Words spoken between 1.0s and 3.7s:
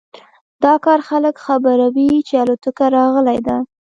خلک خبروي چې الوتکه راغلی ده